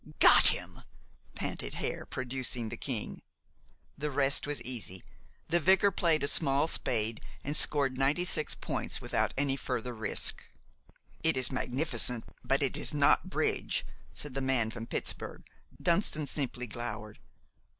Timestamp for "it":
11.23-11.37, 12.63-12.77